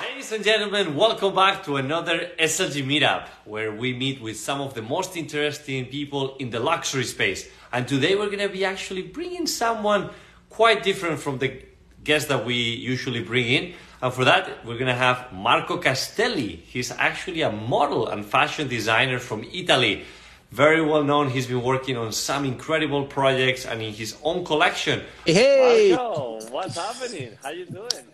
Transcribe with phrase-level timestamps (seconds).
[0.00, 4.74] Ladies and gentlemen, welcome back to another SLG meetup where we meet with some of
[4.74, 7.48] the most interesting people in the luxury space.
[7.72, 10.10] And today we're going to be actually bringing someone
[10.48, 11.62] quite different from the
[12.02, 13.74] guests that we usually bring in.
[14.00, 16.62] And for that, we're going to have Marco Castelli.
[16.66, 20.04] He's actually a model and fashion designer from Italy.
[20.50, 21.30] Very well known.
[21.30, 25.02] He's been working on some incredible projects and in his own collection.
[25.26, 27.36] Hey, Marco, what's happening?
[27.42, 28.06] How you doing?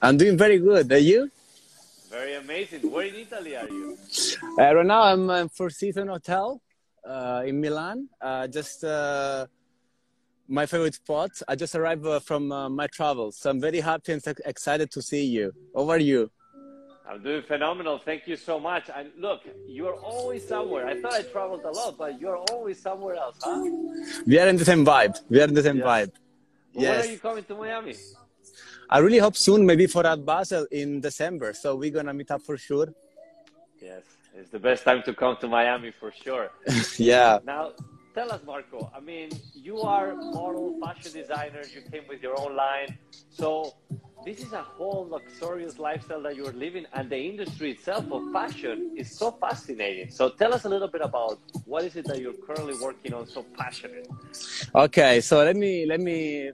[0.00, 0.90] I'm doing very good.
[0.92, 1.30] Are you?
[2.10, 2.90] Very amazing.
[2.90, 3.98] Where in Italy are you?
[4.58, 6.60] Uh, right now, I'm in Four Seasons Hotel
[7.06, 8.08] uh, in Milan.
[8.20, 9.46] Uh, just uh,
[10.48, 11.30] my favorite spot.
[11.48, 15.02] I just arrived uh, from uh, my travels, so I'm very happy and excited to
[15.02, 15.52] see you.
[15.74, 16.30] How are you?
[17.08, 17.98] I'm doing phenomenal.
[17.98, 18.90] Thank you so much.
[18.94, 20.86] And look, you're always somewhere.
[20.86, 23.64] I thought I traveled a lot, but you're always somewhere else, huh?
[24.26, 25.18] We are in the same vibe.
[25.28, 25.86] We are in the same Yes.
[25.86, 26.12] vibe.
[26.74, 27.06] When Yes.
[27.06, 27.94] are you coming to Miami?
[28.90, 31.52] I really hope soon, maybe for Art Basel in December.
[31.52, 32.88] So we're gonna meet up for sure.
[33.80, 34.02] Yes,
[34.34, 36.50] it's the best time to come to Miami for sure.
[36.96, 37.38] yeah.
[37.44, 37.72] Now,
[38.14, 38.90] tell us, Marco.
[38.94, 41.62] I mean, you are model, fashion designer.
[41.74, 42.98] You came with your own line.
[43.30, 43.74] So
[44.24, 48.94] this is a whole luxurious lifestyle that you're living, and the industry itself of fashion
[48.96, 50.10] is so fascinating.
[50.10, 53.26] So tell us a little bit about what is it that you're currently working on
[53.26, 54.08] so passionate.
[54.74, 56.50] Okay, so let me let me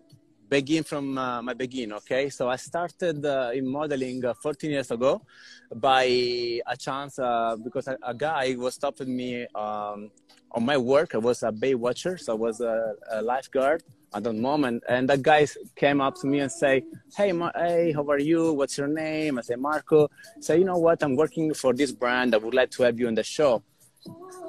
[0.48, 1.92] begin from uh, my begin.
[1.92, 5.22] Okay, so I started uh, in modeling uh, 14 years ago
[5.74, 10.10] by a chance uh, because a, a guy was stopping me um,
[10.52, 11.14] on my work.
[11.14, 13.82] I was a bay watcher, so I was a, a lifeguard
[14.14, 16.84] at that moment, and that guy came up to me and say,
[17.16, 18.52] "Hey, Ma- hey, how are you?
[18.52, 20.08] What's your name?" I say, "Marco."
[20.40, 21.02] Say, "You know what?
[21.02, 22.34] I'm working for this brand.
[22.34, 23.62] I would like to have you on the show."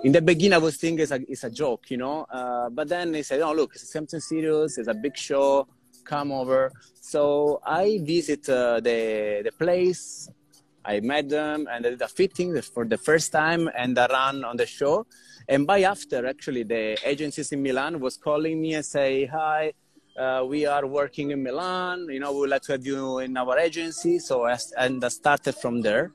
[0.04, 2.26] in the beginning I was thinking it's a, it's a joke, you know.
[2.30, 4.78] Uh, but then they said, "Oh, look, it's something serious.
[4.78, 5.68] It's a big show.
[6.06, 9.00] Come over." So I visit uh, the
[9.48, 10.30] the place.
[10.86, 14.46] I met them and I did a fitting for the first time and I ran
[14.46, 15.08] on the show.
[15.50, 19.74] And by after, actually, the agencies in Milan was calling me and say, "Hi,
[20.18, 22.08] uh, we are working in Milan.
[22.10, 25.10] You know, we would like to have you in our agency." So I, and I
[25.10, 26.12] started from there,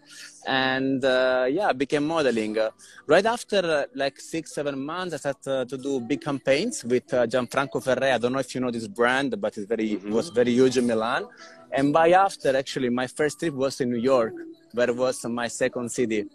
[0.46, 2.58] and uh, yeah, became modeling.
[2.58, 2.70] Uh,
[3.06, 7.12] right after uh, like six, seven months, I started uh, to do big campaigns with
[7.12, 8.14] uh, Gianfranco Ferré.
[8.14, 10.78] I don't know if you know this brand, but it's very it was very huge
[10.78, 11.26] in Milan.
[11.72, 14.34] And by after, actually, my first trip was in New York,
[14.72, 16.26] where it was my second city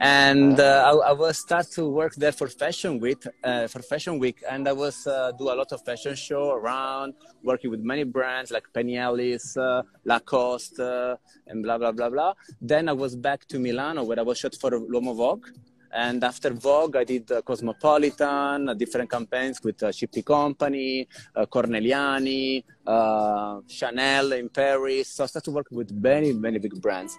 [0.00, 4.18] and uh, I, I was start to work there for fashion week uh, for fashion
[4.18, 7.12] week and i was uh, do a lot of fashion show around
[7.42, 11.16] working with many brands like penny uh, lacoste uh,
[11.48, 14.54] and blah blah blah blah then i was back to milano where i was shot
[14.54, 15.46] for l'uomo vogue
[15.92, 21.46] and after Vogue, I did uh, Cosmopolitan, uh, different campaigns with uh, Shippy Company, uh,
[21.46, 25.08] Corneliani, uh, Chanel in Paris.
[25.08, 27.16] So I started to work with many, many big brands.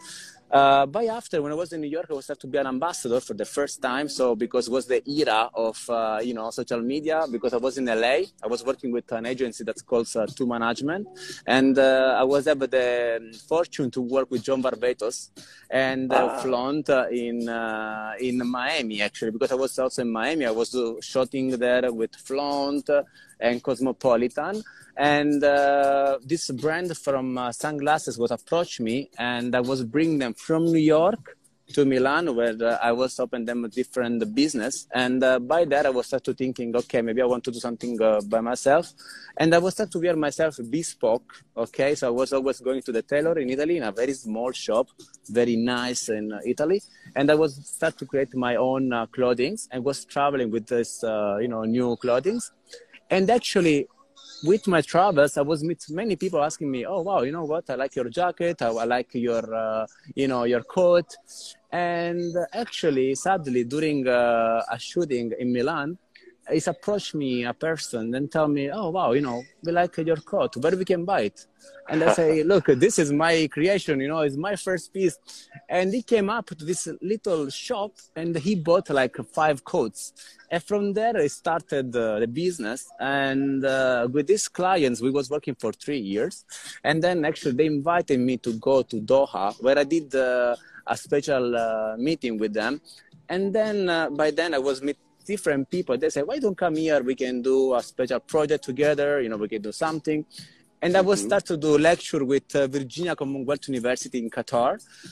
[0.51, 2.67] Uh, by after, when I was in New York, I was started to be an
[2.67, 4.09] ambassador for the first time.
[4.09, 7.25] So because it was the era of uh, you know social media.
[7.31, 10.45] Because I was in LA, I was working with an agency that's called uh, Two
[10.45, 11.07] Management,
[11.47, 15.29] and uh, I was able the fortune to work with John Varvatos
[15.69, 16.41] and uh, Ah.
[16.41, 19.31] Flaunt uh, in uh, in Miami actually.
[19.31, 22.89] Because I was also in Miami, I was uh, shooting there with Flaunt
[23.41, 24.63] and Cosmopolitan.
[24.97, 30.33] And uh, this brand from uh, sunglasses was approached me, and I was bringing them
[30.33, 31.37] from New York
[31.73, 34.87] to Milan, where uh, I was opening them a different business.
[34.93, 37.59] And uh, by that, I was start to thinking, okay, maybe I want to do
[37.59, 38.91] something uh, by myself.
[39.37, 41.31] And I was start to wear myself bespoke.
[41.55, 44.51] Okay, so I was always going to the tailor in Italy in a very small
[44.51, 44.87] shop,
[45.29, 46.81] very nice in uh, Italy.
[47.15, 51.47] And I was start to create my own clothing and was traveling with this, you
[51.47, 52.39] know, new clothing.
[53.11, 53.87] And actually,
[54.43, 57.69] with my travels, I was meet many people asking me, "Oh wow, you know what?
[57.69, 58.61] I like your jacket.
[58.61, 59.85] I, I like your, uh,
[60.15, 61.09] you know, your coat."
[61.71, 65.97] And actually, sadly, during uh, a shooting in Milan,
[66.49, 70.17] he's approached me a person and tell me, "Oh wow, you know, we like your
[70.17, 70.55] coat.
[70.57, 71.45] Where we can buy it?"
[71.89, 73.99] And I say, "Look, this is my creation.
[73.99, 75.17] You know, it's my first piece."
[75.69, 80.13] And he came up to this little shop and he bought like five coats.
[80.49, 82.89] And from there, I started uh, the business.
[82.99, 86.45] And uh, with these clients, we was working for three years.
[86.83, 90.55] And then actually, they invited me to go to Doha, where I did uh,
[90.87, 92.81] a special uh, meeting with them.
[93.29, 95.97] And then uh, by then, I was meet different people.
[95.97, 97.01] They say, "Why don't come here?
[97.03, 99.21] We can do a special project together.
[99.21, 100.25] You know, we can do something."
[100.83, 104.71] And I was start to do lecture with uh, Virginia Commonwealth University in Qatar,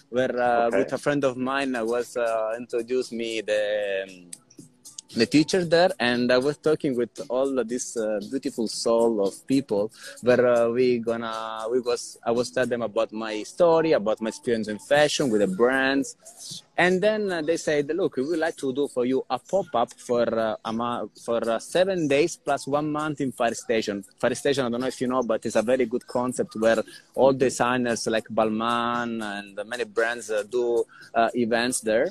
[0.10, 0.78] where uh, Okay.
[0.80, 4.32] with a friend of mine I was uh, introduced me the um,
[5.16, 9.92] the teacher there and i was talking with all this uh, beautiful soul of people
[10.22, 14.30] where uh, we gonna we was i was tell them about my story about my
[14.30, 16.16] experience in fashion with the brands.
[16.78, 19.92] And then uh, they said look we would like to do for you a pop-up
[19.98, 24.06] for uh, for uh, seven days plus one month in fire station.
[24.18, 26.82] Fire station i don't know if you know but it's a very good concept where
[27.16, 30.86] all designers like balmain and many brands uh, do
[31.34, 32.08] events there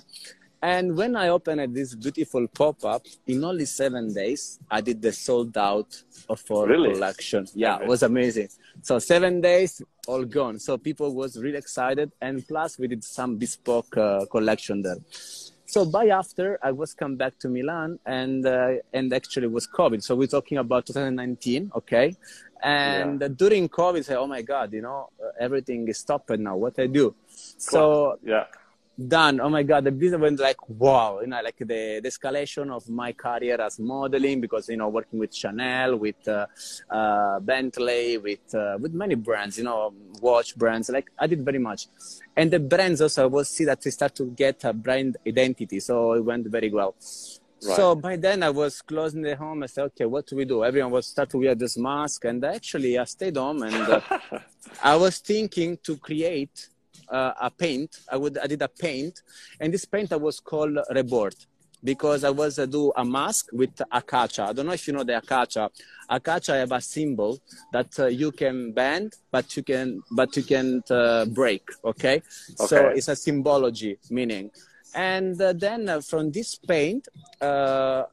[0.62, 5.12] and when I opened this beautiful pop up, in only seven days, I did the
[5.12, 6.92] sold out of our really?
[6.92, 7.46] collection.
[7.54, 8.48] Yeah, it was amazing.
[8.82, 10.58] So seven days, all gone.
[10.58, 14.98] So people was really excited, and plus we did some bespoke uh, collection there.
[15.66, 20.02] So by after, I was come back to Milan, and uh, and actually was COVID.
[20.02, 22.16] So we're talking about 2019, okay?
[22.60, 23.28] And yeah.
[23.28, 26.56] during COVID, I said, oh my God, you know, everything is stopped now.
[26.56, 27.14] What I do?
[27.58, 28.46] So yeah
[28.98, 29.40] done.
[29.40, 32.88] Oh my God, the business went like, wow, you know, like the, the escalation of
[32.88, 36.46] my career as modeling because, you know, working with Chanel, with uh,
[36.90, 41.58] uh, Bentley, with, uh, with many brands, you know, watch brands, like I did very
[41.58, 41.86] much.
[42.36, 45.80] And the brands also was see that they start to get a brand identity.
[45.80, 46.96] So it went very well.
[47.60, 47.76] Right.
[47.76, 49.62] So by then I was closing the home.
[49.64, 50.64] I said, okay, what do we do?
[50.64, 52.24] Everyone was start to wear this mask.
[52.24, 54.00] And actually I stayed home and uh,
[54.82, 56.68] I was thinking to create
[57.08, 58.00] uh, a paint.
[58.10, 59.22] I would I did a paint,
[59.60, 61.46] and this paint I was called Rebirth
[61.84, 64.44] because I was uh, do a mask with acacia.
[64.44, 65.70] I don't know if you know the acacia.
[66.08, 67.38] Acacia have a symbol
[67.72, 71.62] that uh, you can bend, but you can but you can't uh, break.
[71.84, 72.16] Okay?
[72.16, 72.66] okay?
[72.66, 74.50] so it's a symbology meaning.
[74.94, 77.08] And uh, then uh, from this paint,
[77.40, 78.04] uh,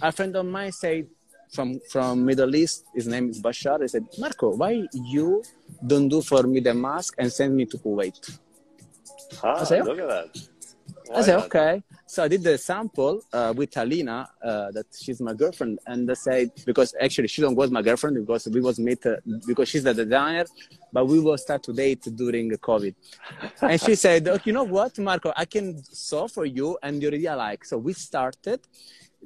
[0.00, 1.06] a friend of mine said,
[1.56, 2.84] from from Middle East.
[2.98, 3.78] His name is Bashar.
[3.82, 5.42] He said, Marco, why you
[5.90, 8.16] don't do for me the mask and send me to Kuwait?
[9.42, 10.30] Ah, I said, look at that.
[11.06, 11.46] Why I said, not?
[11.46, 11.72] okay.
[12.08, 16.14] So I did the sample uh, with Alina, uh, that she's my girlfriend, and I
[16.14, 19.16] said because actually she don't was my girlfriend because we was meet uh,
[19.50, 20.46] because she's the designer,
[20.92, 22.94] but we will start to date during COVID.
[23.62, 27.10] and she said, okay, you know what, Marco, I can sew for you, and you
[27.10, 27.64] really like.
[27.64, 28.60] So we started,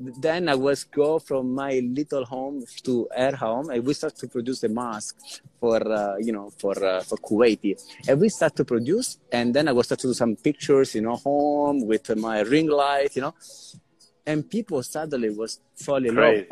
[0.01, 4.29] then I was go from my little home to her home, and we start to
[4.29, 5.17] produce the mask
[5.61, 7.77] for uh, you know for uh, for Kuwaiti,
[8.09, 11.03] and we start to produce, and then I was start to do some pictures, you
[11.03, 13.35] know, home with my ring light, you know,
[14.27, 16.45] and people suddenly was falling in love.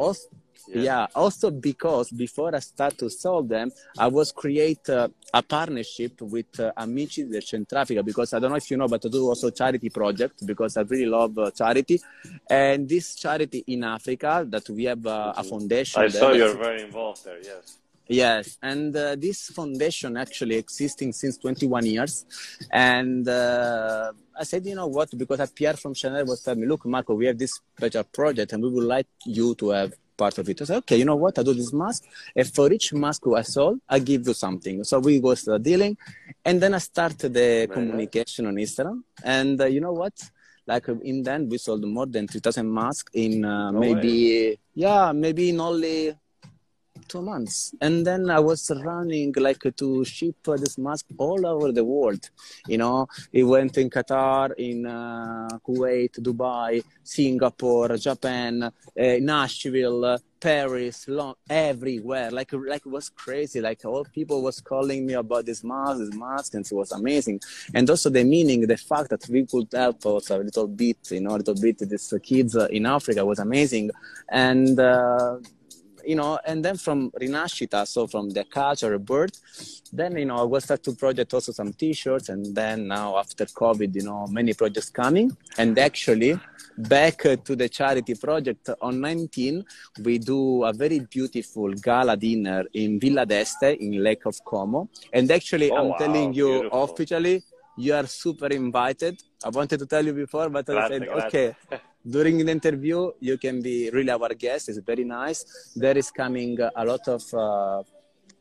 [0.69, 0.83] Yeah.
[0.83, 1.07] yeah.
[1.15, 6.59] Also because before I start to sell them, I was create uh, a partnership with
[6.61, 9.51] uh, Amici del Centrafrica because I don't know if you know, but I do also
[9.51, 12.01] charity project because I really love uh, charity.
[12.49, 16.03] And this charity in Africa that we have uh, a foundation.
[16.03, 17.39] I saw you're very involved there.
[17.43, 17.79] Yes.
[18.11, 22.25] Yes, and uh, this foundation actually existing since 21 years,
[22.73, 25.11] and uh, I said, you know what?
[25.17, 28.63] Because Pierre from Chanel was telling me, look, Marco, we have this special project, and
[28.63, 30.61] we would like you to have part of it.
[30.61, 31.39] I said, okay, you know what?
[31.39, 32.05] I do this mask.
[32.37, 34.85] And for each mask I sold, I give you something.
[34.85, 35.97] So we go uh, dealing.
[36.45, 39.03] And then I started the communication on Instagram.
[39.25, 40.17] And uh, you know what?
[40.67, 44.59] Like in then we sold more than 3,000 masks in uh, no maybe, way.
[44.75, 46.15] yeah, maybe in only
[47.09, 47.75] two months.
[47.81, 52.31] And then I was running like to ship this mask all over the world.
[52.67, 61.09] You know, it went in Qatar, in uh, Kuwait, Dubai, Singapore, Japan, uh, Nashville, Paris,
[61.09, 62.31] Long, everywhere.
[62.31, 63.61] Like like it was crazy.
[63.61, 67.41] Like all people was calling me about this mask, this mask, and it was amazing.
[67.75, 71.21] And also the meaning, the fact that we could help us a little bit, you
[71.21, 73.91] know, a little bit these kids in Africa was amazing.
[74.29, 75.39] And uh,
[76.05, 79.33] you know, and then from Rinascita, so from the culture bird,
[79.93, 82.29] then, you know, I will start to project also some t-shirts.
[82.29, 85.37] And then now after COVID, you know, many projects coming.
[85.57, 86.39] And actually
[86.77, 89.65] back uh, to the charity project on 19,
[90.03, 94.89] we do a very beautiful gala dinner in Villa d'Este in Lake of Como.
[95.13, 96.85] And actually, oh, I'm wow, telling you beautiful.
[96.85, 97.43] officially,
[97.77, 99.23] you are super invited.
[99.45, 101.55] I wanted to tell you before, but I said, okay,
[102.09, 104.69] during the interview, you can be really our guest.
[104.69, 105.73] It's very nice.
[105.77, 107.83] There is coming a lot of uh,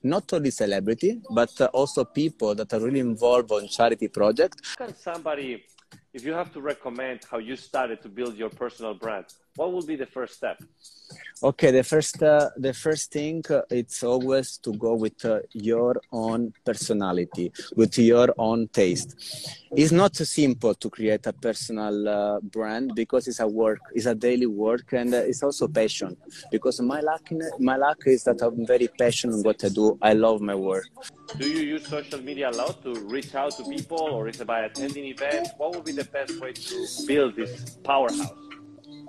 [0.04, 4.96] not only celebrity, but uh, also people that are really involved on charity project Can
[4.96, 5.66] somebody,
[6.14, 9.26] if you have to recommend how you started to build your personal brand,
[9.58, 10.58] what would be the first step?
[11.42, 15.96] Okay, the first uh, the first thing uh, it's always to go with uh, your
[16.12, 19.16] own personality, with your own taste.
[19.72, 24.06] It's not so simple to create a personal uh, brand because it's a work, it's
[24.06, 26.18] a daily work, and uh, it's also passion.
[26.52, 29.98] Because my luck, my luck is that I'm very passionate in what I do.
[30.02, 30.88] I love my work.
[31.38, 34.48] Do you use social media a lot to reach out to people, or is it
[34.48, 35.52] by attending events?
[35.58, 38.47] What would be the best way to build this powerhouse?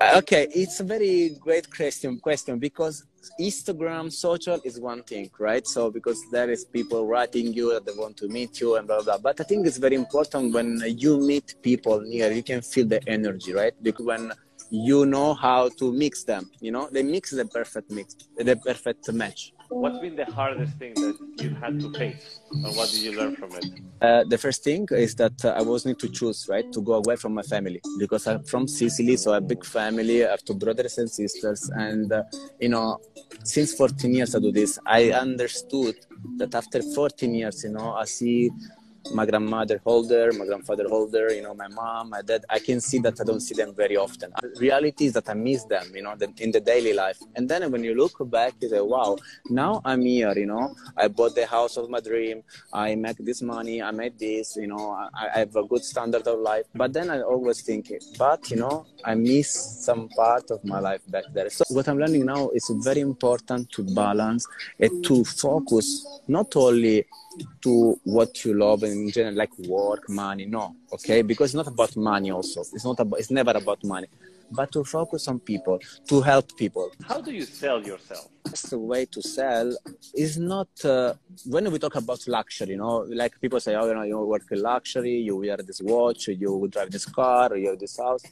[0.01, 3.05] Uh, okay, it's a very great question question because
[3.41, 5.67] Instagram social is one thing, right?
[5.67, 9.03] So because there is people writing you that they want to meet you and blah
[9.03, 9.19] blah.
[9.19, 13.01] But I think it's very important when you meet people near, you can feel the
[13.09, 13.75] energy, right?
[13.83, 14.33] Because when
[14.71, 19.13] you know how to mix them, you know, they mix the perfect mix, the perfect
[19.13, 19.53] match.
[19.71, 23.37] What's been the hardest thing that you had to face, and what did you learn
[23.37, 23.67] from it?
[24.01, 26.95] Uh, the first thing is that uh, I was need to choose, right, to go
[26.95, 30.25] away from my family because I'm from Sicily, so a big family.
[30.27, 32.23] I have two brothers and sisters, and uh,
[32.59, 32.99] you know,
[33.45, 35.97] since 14 years I do this, I understood
[36.39, 38.51] that after 14 years, you know, I see
[39.13, 42.45] my grandmother older, my grandfather older, you know, my mom, my dad.
[42.51, 44.33] I can see that I don't see them very often.
[44.43, 47.19] The reality is that I miss them, you know, in the daily life.
[47.37, 49.17] And then when you look back, you say, wow,
[49.49, 52.43] now I'm here, you know, I bought the house of my dream.
[52.73, 53.83] I make this money.
[53.83, 56.67] I made this, you know, I, I have a good standard of life.
[56.75, 61.01] But then I always think, but, you know, I miss some part of my life
[61.09, 61.49] back there.
[61.51, 64.47] So what I'm learning now is very important to balance
[64.79, 67.07] and to focus not only
[67.63, 70.47] to what you love in general, like work, money.
[70.47, 72.31] No, okay, because it's not about money.
[72.31, 73.21] Also, it's not about.
[73.21, 74.09] It's never about money,
[74.51, 75.79] but to focus on people,
[76.09, 76.91] to help people.
[77.07, 78.29] How do you sell yourself?
[78.71, 79.77] The way to sell
[80.15, 81.15] is not uh,
[81.47, 82.71] when we talk about luxury.
[82.71, 85.81] You know, like people say, oh, you know, you work in luxury, you wear this
[85.83, 88.23] watch, you drive this car, you have this house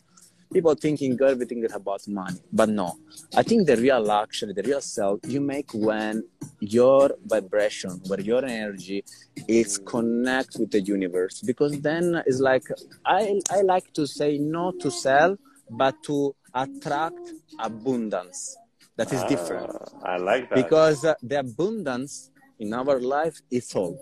[0.53, 2.97] people thinking everything is about money but no
[3.37, 6.23] i think the real luxury the real self you make when
[6.61, 9.05] your vibration where your energy
[9.49, 11.41] is connect with the universe.
[11.41, 12.65] Because then it's like
[13.05, 15.37] i i like to say no to sell
[15.71, 18.57] but to attract abundance.
[18.97, 19.69] That is different.
[19.71, 20.55] Uh, i like that.
[20.55, 23.99] Because uh, the abundance in our life is all.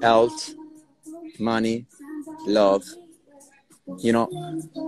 [0.00, 0.54] Health
[1.38, 1.86] money
[2.46, 2.84] love
[3.98, 4.28] you know,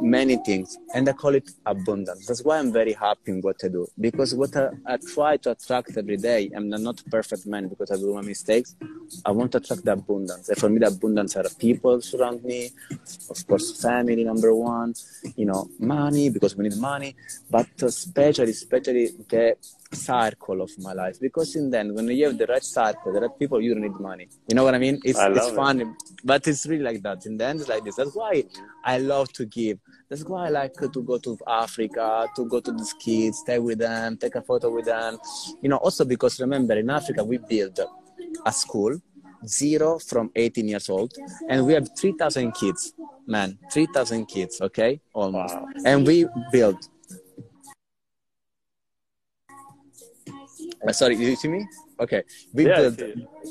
[0.01, 0.79] many things.
[0.95, 2.27] And I call it abundance.
[2.27, 3.87] That's why I'm very happy in what I do.
[4.01, 7.91] Because what I, I try to attract every day, I'm not a perfect man because
[7.91, 8.75] I do my mistakes.
[9.25, 10.49] I want to attract the abundance.
[10.49, 12.71] And for me, the abundance are people surround me,
[13.31, 14.95] of course, family number one,
[15.37, 17.15] you know, money because we need money,
[17.51, 19.57] but especially, especially the
[19.95, 21.19] circle of my life.
[21.21, 23.99] Because in then when you have the right circle the right people you don't need
[24.01, 24.29] money.
[24.49, 25.01] You know what i mean?
[25.05, 25.89] It's, I it's fun it.
[26.25, 27.27] but it's really like that.
[27.27, 27.97] In the end it's like this.
[27.97, 28.45] That's why
[28.85, 29.79] i love to give.
[30.09, 33.79] That's why i like to go to africa to go to these kids stay with
[33.79, 35.19] them take a photo with them.
[35.63, 37.79] You know also because remember in africa we build
[38.47, 38.99] a school
[39.47, 41.13] zero from 18 years old
[41.49, 42.95] and we have 3000 kids
[43.27, 43.59] man.
[43.71, 45.01] 3000 kids okay?
[45.13, 45.55] Almost.
[45.55, 45.67] Wow.
[45.85, 46.77] and we build
[50.87, 51.67] Uh, sorry, you see me?
[52.01, 52.23] Okay.
[52.53, 53.03] We Yeah, build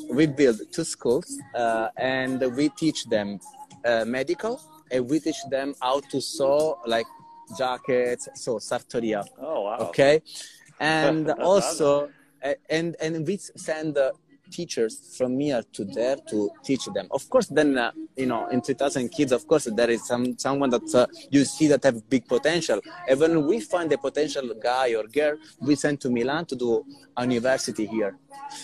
[0.10, 3.40] we build two schools uh, and we teach them
[3.86, 4.60] uh, medical
[4.92, 7.08] and we teach them how to sew like
[7.58, 9.26] jackets, so sartoria.
[9.40, 9.78] Oh wow.
[9.88, 10.22] Okay,
[10.80, 12.10] and also
[12.44, 14.12] uh, and and we send uh,
[14.52, 17.08] teachers from here to there to teach them.
[17.12, 20.70] Of course, then uh, you know in 3,000 kids, of course there is some someone
[20.70, 22.80] that uh, you see that have big potential.
[23.08, 26.86] And when we find a potential guy or girl, we send to Milan to do
[27.18, 28.18] a university here.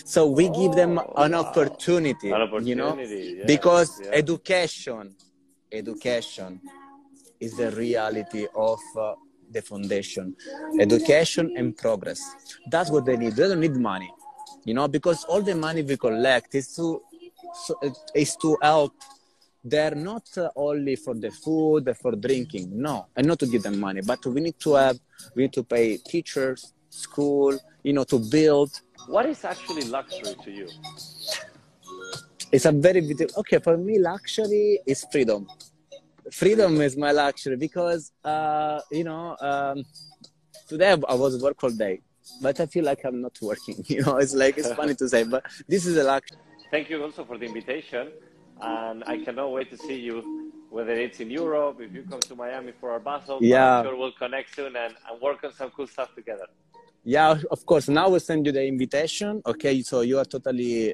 [0.06, 1.40] So we give them Oh, an wow.
[1.44, 4.10] opportunity, An you know, yes, because yes.
[4.14, 5.16] education,
[5.72, 6.60] education
[7.40, 9.14] is the reality of uh,
[9.52, 10.36] the foundation.
[10.80, 12.20] Education and progress.
[12.70, 13.34] That's what they need.
[13.36, 14.10] They don't need money,
[14.66, 17.02] you know, because all the money we collect is to
[17.54, 17.80] so,
[18.14, 18.94] is to help.
[19.64, 23.80] They're not uh, only for the food, for drinking, no, and not to give them
[23.80, 24.98] money, but we need to have,
[25.36, 28.72] we need to pay teachers, school, you know, to build.
[29.08, 30.70] What is actually luxury to you?
[32.52, 33.42] It's a very beautiful.
[33.42, 35.48] Okay, for me, luxury is freedom.
[36.32, 39.84] Freedom is my luxury because, uh, you know, um,
[40.68, 42.02] today I was work all day,
[42.42, 43.84] but I feel like I'm not working.
[43.88, 46.38] You know, it's like it's funny to say, but this is a luxury.
[46.72, 48.10] Thank you also for the invitation,
[48.62, 50.44] and I cannot wait to see you.
[50.70, 53.80] Whether it's in Europe, if you come to Miami for Art Basel, Yeah.
[53.80, 56.46] I'm sure we'll connect soon and, and work on some cool stuff together.
[57.06, 57.88] Yeah, of course.
[57.88, 59.42] Now we'll send you the invitation.
[59.46, 60.94] Okay, so you are totally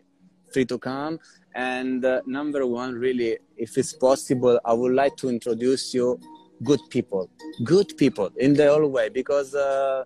[0.53, 1.19] free to come.
[1.55, 6.19] And uh, number one, really, if it's possible, I would like to introduce you
[6.63, 7.29] good people,
[7.63, 10.03] good people in the whole way, because uh,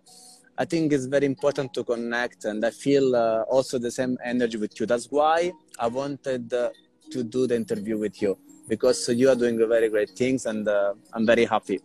[0.59, 4.57] I think it's very important to connect, and I feel uh, also the same energy
[4.57, 4.87] with you.
[4.87, 6.71] That's why I wanted uh,
[7.11, 8.37] to do the interview with you
[8.67, 11.79] because you are doing very great things, and uh, I'm very happy.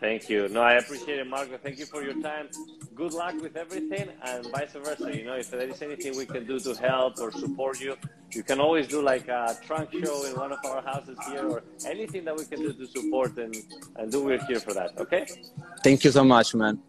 [0.00, 0.48] Thank you.
[0.48, 1.58] No, I appreciate it, Marco.
[1.58, 2.48] Thank you for your time.
[2.98, 5.16] Good luck with everything and vice versa.
[5.16, 7.94] You know, if there is anything we can do to help or support you,
[8.32, 11.62] you can always do like a trunk show in one of our houses here or
[11.86, 13.54] anything that we can do to support and,
[13.96, 14.98] and do, we're here for that.
[14.98, 15.26] Okay?
[15.84, 16.80] Thank you so much, man.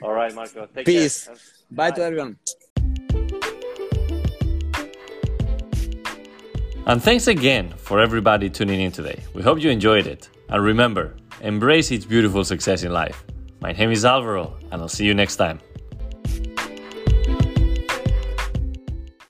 [0.00, 0.66] All right, Marco.
[0.74, 1.26] Take Peace.
[1.26, 1.34] care.
[1.70, 2.38] Bye, Bye to everyone.
[6.86, 9.20] And thanks again for everybody tuning in today.
[9.34, 10.30] We hope you enjoyed it.
[10.48, 13.22] And remember, embrace each beautiful success in life.
[13.60, 15.58] My name is Alvaro, and I'll see you next time.